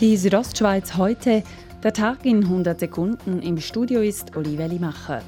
[0.00, 1.42] Die Südostschweiz heute,
[1.82, 3.42] der Tag in 100 Sekunden.
[3.42, 5.20] Im Studio ist Olivia Limacher.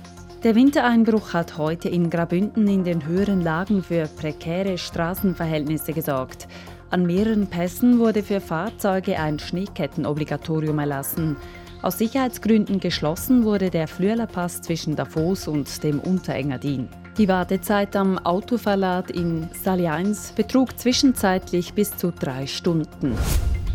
[0.43, 6.49] Der Wintereinbruch hat heute in Grabünden in den höheren Lagen für prekäre Straßenverhältnisse gesorgt.
[6.89, 11.37] An mehreren Pässen wurde für Fahrzeuge ein Schneekettenobligatorium erlassen.
[11.83, 16.89] Aus Sicherheitsgründen geschlossen wurde der Flürlerpass zwischen Davos und dem Unterengadin.
[17.19, 23.19] Die Wartezeit am Autoverlad in Saliens betrug zwischenzeitlich bis zu drei Stunden.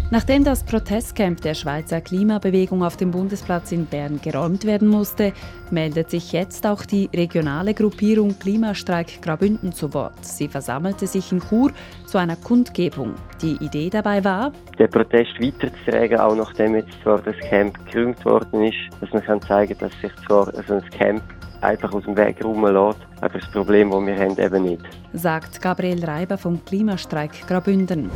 [0.09, 5.33] Nachdem das Protestcamp der Schweizer Klimabewegung auf dem Bundesplatz in Bern geräumt werden musste,
[5.69, 10.23] meldet sich jetzt auch die regionale Gruppierung Klimastreik Grabünden zu Wort.
[10.23, 11.73] Sie versammelte sich in Chur
[12.05, 13.15] zu einer Kundgebung.
[13.41, 18.63] Die Idee dabei war, den Protest weiterzutragen, auch nachdem jetzt zwar das Camp gerühmt worden
[18.63, 21.21] ist, dass man kann zeigen dass sich zwar so ein Camp
[21.59, 24.85] einfach aus dem Weg rumlässt, aber das Problem, das wir haben, eben nicht.
[25.11, 28.09] Sagt Gabriel Reiber vom Klimastreik Grabünden.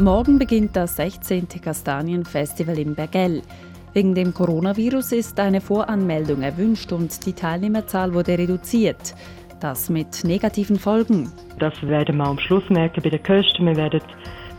[0.00, 1.46] Morgen beginnt das 16.
[1.62, 3.42] Kastanienfestival in Bergell.
[3.92, 9.14] Wegen dem Coronavirus ist eine Voranmeldung erwünscht und die Teilnehmerzahl wurde reduziert.
[9.60, 11.30] Das mit negativen Folgen.
[11.58, 13.66] Das werden wir am Schluss merken bei den Kosten.
[13.66, 14.00] Wir werden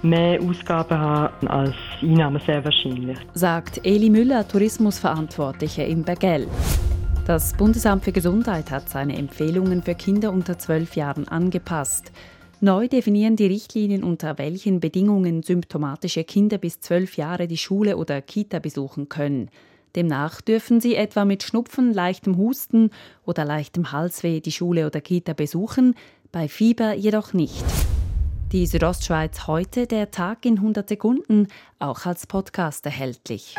[0.03, 1.73] mehr Ausgaben haben als
[2.03, 3.17] Einnahmen sehr wahrscheinlich.
[3.33, 6.45] Sagt Eli Müller, Tourismusverantwortliche in Bergell.
[7.25, 12.11] Das Bundesamt für Gesundheit hat seine Empfehlungen für Kinder unter 12 Jahren angepasst.
[12.63, 18.21] Neu definieren die Richtlinien, unter welchen Bedingungen symptomatische Kinder bis zwölf Jahre die Schule oder
[18.21, 19.49] Kita besuchen können.
[19.95, 22.91] Demnach dürfen sie etwa mit Schnupfen, leichtem Husten
[23.25, 25.95] oder leichtem Halsweh die Schule oder Kita besuchen,
[26.31, 27.65] bei Fieber jedoch nicht.
[28.51, 31.47] Die Südostschweiz heute, der Tag in 100 Sekunden,
[31.79, 33.55] auch als Podcast erhältlich.